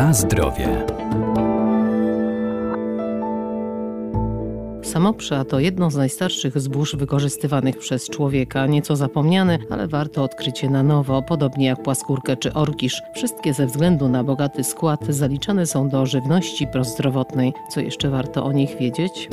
[0.00, 0.86] Na zdrowie.
[4.82, 10.82] Samoprza to jedno z najstarszych zbóż wykorzystywanych przez człowieka, nieco zapomniane, ale warto odkrycie na
[10.82, 13.02] nowo, podobnie jak płaskórkę czy orkisz.
[13.14, 17.52] Wszystkie ze względu na bogaty skład zaliczane są do żywności prozdrowotnej.
[17.70, 19.28] Co jeszcze warto o nich wiedzieć?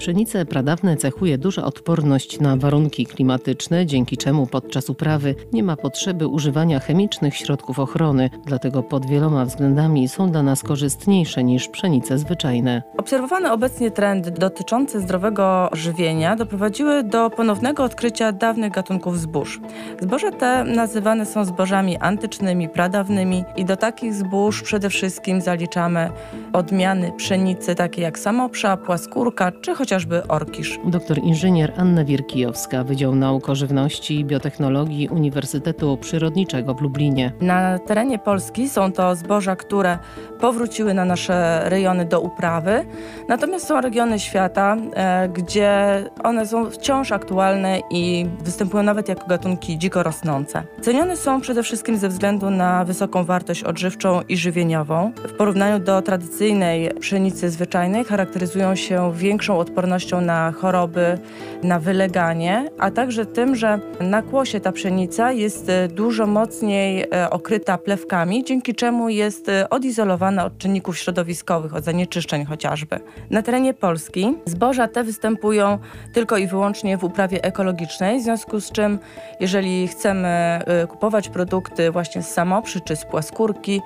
[0.00, 6.26] Pszenice pradawne cechuje duża odporność na warunki klimatyczne, dzięki czemu podczas uprawy nie ma potrzeby
[6.26, 12.82] używania chemicznych środków ochrony, dlatego pod wieloma względami są dla nas korzystniejsze niż pszenice zwyczajne.
[12.98, 19.60] Obserwowane obecnie trendy dotyczące zdrowego żywienia doprowadziły do ponownego odkrycia dawnych gatunków zbóż.
[20.00, 26.10] Zboża te nazywane są zbożami antycznymi, pradawnymi i do takich zbóż przede wszystkim zaliczamy
[26.52, 30.80] odmiany pszenicy takie jak samoprza, płaskórka czy chociaż chociażby orkisz.
[30.84, 37.32] Doktor inżynier Anna Wierkijowska, Wydział Nauk o Żywności i Biotechnologii Uniwersytetu Przyrodniczego w Lublinie.
[37.40, 39.98] Na terenie Polski są to zboża, które
[40.40, 42.84] powróciły na nasze rejony do uprawy,
[43.28, 49.78] natomiast są regiony świata, e, gdzie one są wciąż aktualne i występują nawet jako gatunki
[49.78, 50.62] dziko rosnące.
[50.80, 55.12] Cenione są przede wszystkim ze względu na wysoką wartość odżywczą i żywieniową.
[55.28, 61.18] W porównaniu do tradycyjnej pszenicy zwyczajnej charakteryzują się większą odpornością odpornością na choroby,
[61.62, 67.30] na wyleganie, a także tym, że na kłosie ta pszenica jest e, dużo mocniej e,
[67.30, 73.00] okryta plewkami, dzięki czemu jest e, odizolowana od czynników środowiskowych, od zanieczyszczeń chociażby.
[73.30, 75.78] Na terenie Polski zboża te występują
[76.12, 78.98] tylko i wyłącznie w uprawie ekologicznej, w związku z czym
[79.40, 83.80] jeżeli chcemy kupować produkty właśnie z samoprzy czy z płaskórki,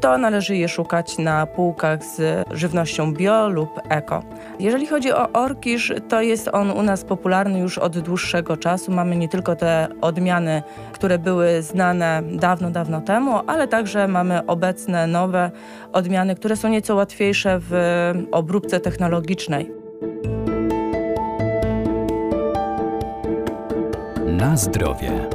[0.00, 4.22] to należy je szukać na półkach z żywnością bio lub eko.
[4.60, 8.92] Jeżeli chodzi o orkisz, to jest on u nas popularny już od dłuższego czasu.
[8.92, 10.62] Mamy nie tylko te odmiany,
[10.92, 15.50] które były znane dawno, dawno temu, ale także mamy obecne nowe
[15.92, 17.72] odmiany, które są nieco łatwiejsze w
[18.30, 19.72] obróbce technologicznej.
[24.26, 25.28] Na zdrowie.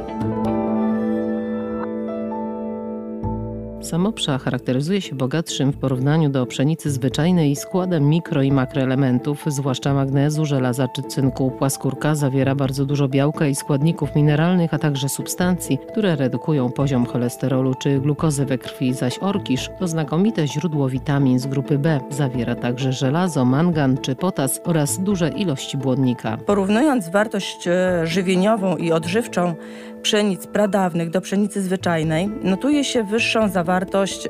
[3.84, 10.46] Samopsza charakteryzuje się bogatszym w porównaniu do pszenicy zwyczajnej składem mikro i makroelementów, zwłaszcza magnezu,
[10.46, 11.50] żelaza czy cynku.
[11.50, 17.74] Płaskórka zawiera bardzo dużo białka i składników mineralnych, a także substancji, które redukują poziom cholesterolu
[17.74, 22.00] czy glukozy we krwi, zaś orkisz to znakomite źródło witamin z grupy B.
[22.10, 26.36] Zawiera także żelazo, mangan czy potas oraz duże ilości błonnika.
[26.36, 29.54] Porównując wartość e, żywieniową i odżywczą
[30.02, 33.73] pszenic pradawnych do pszenicy zwyczajnej, notuje się wyższą zawartość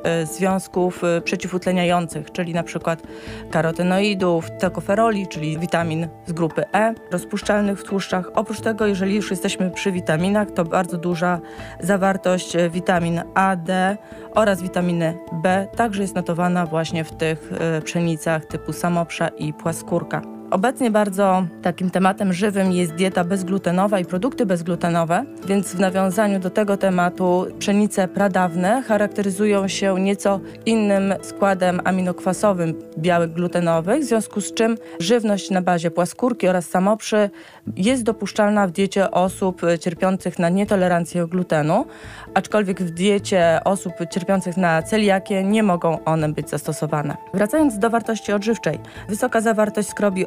[0.03, 3.03] e, związków e, przeciwutleniających, czyli na przykład
[3.51, 8.31] karotenoidów, tokoferoli, czyli witamin z grupy E, rozpuszczalnych w tłuszczach.
[8.35, 11.41] Oprócz tego, jeżeli już jesteśmy przy witaminach, to bardzo duża
[11.81, 13.97] zawartość e, witamin A, D
[14.35, 17.53] oraz witaminy B także jest notowana właśnie w tych
[17.85, 20.34] pszenicach typu samoprza i płaskórka.
[20.51, 26.51] Obecnie bardzo takim tematem żywym jest dieta bezglutenowa i produkty bezglutenowe, więc w nawiązaniu do
[26.51, 34.55] tego tematu pszenice pradawne charakteryzują się nieco innym składem aminokwasowym białek glutenowych, w związku z
[34.55, 37.31] czym żywność na bazie płaskórki oraz samoprzy
[37.77, 41.87] jest dopuszczalna w diecie osób cierpiących na nietolerancję glutenu,
[42.35, 47.17] aczkolwiek w diecie osób cierpiących na celiakię nie mogą one być zastosowane.
[47.35, 48.79] Wracając do wartości odżywczej,
[49.09, 50.27] wysoka zawartość skrobi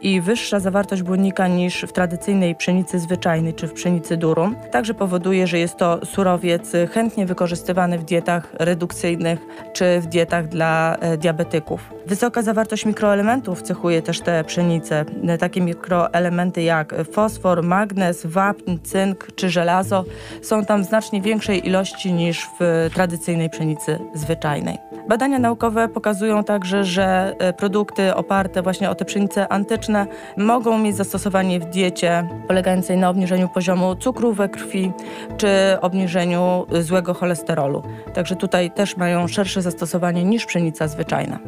[0.00, 5.46] i wyższa zawartość błonnika niż w tradycyjnej pszenicy zwyczajnej czy w pszenicy durum także powoduje,
[5.46, 9.38] że jest to surowiec chętnie wykorzystywany w dietach redukcyjnych
[9.72, 11.80] czy w dietach dla e, diabetyków.
[12.06, 15.04] Wysoka zawartość mikroelementów cechuje też te pszenice.
[15.38, 20.04] Takie mikroelementy jak fosfor, magnez, wapń, cynk czy żelazo
[20.42, 24.78] są tam w znacznie większej ilości niż w tradycyjnej pszenicy zwyczajnej.
[25.10, 30.96] Badania naukowe pokazują także, że e, produkty oparte właśnie o te pszenice antyczne mogą mieć
[30.96, 34.92] zastosowanie w diecie polegającej na obniżeniu poziomu cukru we krwi
[35.36, 35.48] czy
[35.80, 37.82] obniżeniu złego cholesterolu.
[38.14, 41.38] Także tutaj też mają szersze zastosowanie niż pszenica zwyczajna.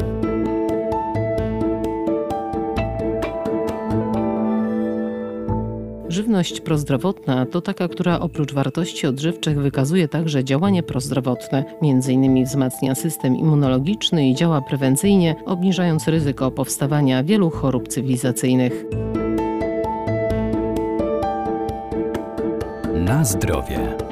[6.12, 12.44] Żywność prozdrowotna to taka, która oprócz wartości odżywczych wykazuje także działanie prozdrowotne, m.in.
[12.44, 18.84] wzmacnia system immunologiczny i działa prewencyjnie, obniżając ryzyko powstawania wielu chorób cywilizacyjnych.
[22.94, 24.11] Na zdrowie.